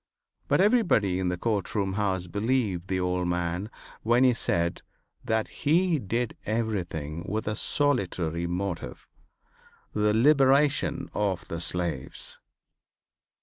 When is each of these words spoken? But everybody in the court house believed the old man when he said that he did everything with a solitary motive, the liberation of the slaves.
But 0.47 0.59
everybody 0.61 1.19
in 1.19 1.27
the 1.29 1.37
court 1.37 1.69
house 1.73 2.25
believed 2.25 2.87
the 2.87 2.99
old 2.99 3.27
man 3.27 3.69
when 4.01 4.23
he 4.23 4.33
said 4.33 4.81
that 5.23 5.47
he 5.47 5.99
did 5.99 6.35
everything 6.43 7.23
with 7.29 7.47
a 7.47 7.55
solitary 7.55 8.47
motive, 8.47 9.07
the 9.93 10.11
liberation 10.15 11.07
of 11.13 11.47
the 11.49 11.59
slaves. 11.59 12.39